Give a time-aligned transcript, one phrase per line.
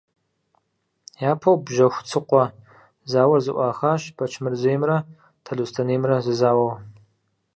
[1.31, 2.43] Япэу Бжьэхуцыкъуэ
[3.11, 4.97] зауэр зэӀуахащ Бэчмырзеймрэ
[5.43, 6.73] Талъостэнеймрэ зэзауэу.